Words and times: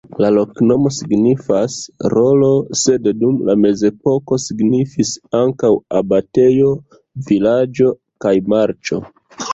La 0.23 0.29
loknomo 0.35 0.91
signifas: 0.93 1.73
rolo, 2.13 2.49
sed 2.85 3.05
dum 3.19 3.37
la 3.49 3.55
mezepoko 3.65 4.39
signifis 4.47 5.11
ankaŭ 5.43 5.71
abatejo, 6.01 6.75
vilaĝo 7.31 7.97
kaj 8.27 8.37
marĉo. 8.57 9.05